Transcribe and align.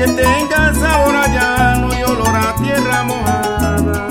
que 0.00 0.06
tenga 0.12 0.72
sabor 0.72 1.14
a 1.14 1.26
llano 1.26 1.90
y 1.92 2.02
olor 2.02 2.34
a 2.34 2.54
tierra 2.54 3.02
mojada. 3.02 4.08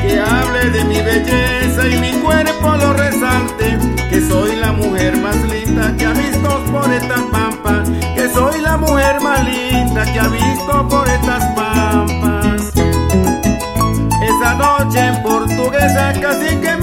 Que 0.00 0.18
hable 0.18 0.70
de 0.70 0.84
mi 0.84 1.02
belleza 1.02 1.86
y 1.86 2.00
mi 2.00 2.12
cuerpo 2.22 2.76
lo 2.76 2.94
resalte, 2.94 3.78
que 4.08 4.22
soy 4.22 4.56
la 4.56 4.72
mujer 4.72 5.18
más 5.18 5.36
linda 5.36 5.94
que 5.98 6.06
ha 6.06 6.12
visto 6.12 6.64
por 6.72 6.90
estas 6.90 7.20
pampas, 7.30 7.90
que 8.14 8.26
soy 8.32 8.62
la 8.62 8.78
mujer 8.78 9.20
más 9.20 9.44
linda 9.44 10.10
que 10.10 10.18
ha 10.18 10.28
visto 10.28 10.88
por 10.88 11.06
estas 11.06 11.44
pampas. 11.54 12.72
Esa 14.22 14.54
noche 14.54 14.98
en 14.98 15.22
portuguesa 15.22 16.14
casi 16.22 16.56
que 16.56 16.76
me. 16.76 16.79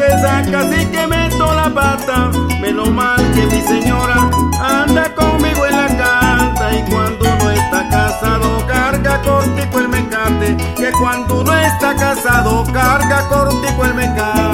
te 0.00 0.10
sacas 0.22 0.66
y 0.80 0.86
que 0.86 1.06
meto 1.06 1.54
la 1.54 1.68
pata. 1.68 2.30
Menos 2.60 2.90
mal 2.90 3.20
que 3.32 3.46
mi 3.46 3.60
señora 3.60 4.30
anda 4.60 5.14
conmigo 5.14 5.66
en 5.66 5.76
la 5.76 5.88
canta. 5.88 6.74
Y 6.74 6.82
cuando 6.90 7.24
no 7.36 7.50
está 7.50 7.88
casado, 7.88 8.66
carga 8.66 9.20
cortico 9.22 9.78
el 9.78 9.88
mecate. 9.88 10.56
Que 10.76 10.90
cuando 10.92 11.44
no 11.44 11.54
está 11.54 11.94
casado, 11.94 12.64
carga 12.72 13.28
cortico 13.28 13.84
el 13.84 13.94
mecate. 13.94 14.49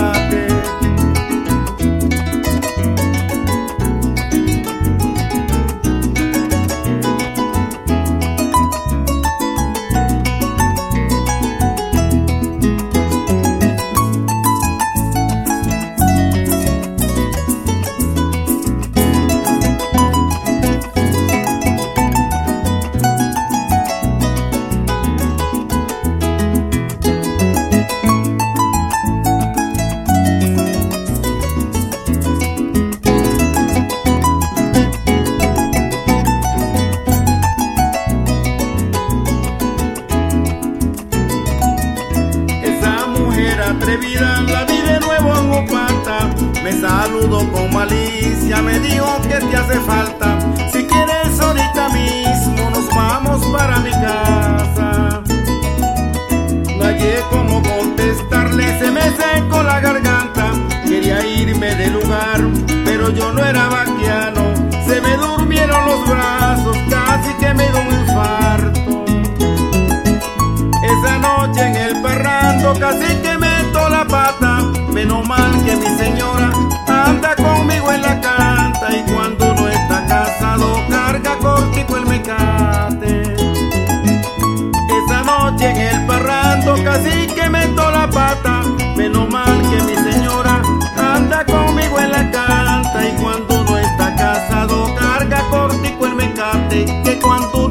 bebida 43.97 44.43
la 44.43 44.65
vi 44.65 44.79
de 44.79 45.01
nuevo 45.01 45.37
en 45.39 45.53
Opata. 45.53 46.29
Me 46.63 46.73
saludó 46.73 47.51
con 47.51 47.73
malicia, 47.73 48.61
me 48.63 48.79
dijo 48.81 49.21
que 49.23 49.39
te 49.39 49.57
hace 49.57 49.81
falta. 49.81 50.39
Si 50.73 50.85
quieres 50.85 51.41
ahorita 51.41 51.89
mismo 51.91 52.71
nos 52.71 52.89
vamos 52.95 53.45
para 53.47 53.79
mi 53.81 53.91
casa. 53.91 55.23
No 56.79 56.85
hallé 56.85 57.23
cómo 57.31 57.63
contestarle, 57.63 58.79
se 58.79 58.91
me 58.91 59.03
secó 59.03 59.63
la 59.63 59.81
garganta. 59.81 60.53
Quería 60.85 61.25
irme 61.27 61.75
del 61.75 61.95
lugar, 61.95 62.41
pero 62.85 63.11
yo 63.11 63.33
no 63.33 63.45
era 63.45 63.69
vaquiano. 63.69 64.55
Se 64.87 65.01
me 65.01 65.17
durmieron 65.17 65.87
los 65.87 66.09
brazos, 66.09 66.77
casi 66.91 67.33
que 67.35 67.55
me 67.55 67.69
dio 67.69 67.81
un 67.81 68.01
infarto. 68.01 69.05
Esa 70.83 71.19
noche 71.19 71.67
en 71.67 71.77
el 71.77 72.03
parrando 72.03 72.75
casi 72.79 73.17
que 73.23 73.36
menos 74.97 75.29
mal 75.29 75.53
que 75.63 75.77
mi 75.77 75.91
señora 75.99 76.51
anda 76.89 77.37
conmigo 77.37 77.93
en 77.93 78.01
la 78.01 78.19
canta 78.19 78.97
y 78.97 79.03
cuando 79.13 79.53
no 79.53 79.69
está 79.69 80.07
casado 80.07 80.83
carga 80.89 81.37
cortico 81.37 81.99
el 81.99 82.07
mecate. 82.07 83.23
Esa 84.99 85.21
noche 85.23 85.71
en 85.71 85.77
el 85.77 86.07
parrando 86.07 86.83
casi 86.83 87.27
que 87.27 87.47
meto 87.51 87.91
la 87.91 88.09
pata, 88.09 88.63
menos 88.97 89.29
mal 89.29 89.61
que 89.69 89.83
mi 89.83 89.97
señora 89.97 90.63
anda 90.97 91.45
conmigo 91.45 92.01
en 92.01 92.13
la 92.13 92.31
canta 92.31 93.07
y 93.07 93.13
cuando 93.21 93.65
no 93.65 93.77
está 93.77 94.15
casado 94.17 94.95
carga 94.99 95.43
cortico 95.51 96.07
el 96.07 96.15
mecate 96.15 96.87
que 97.05 97.19
cuando 97.19 97.66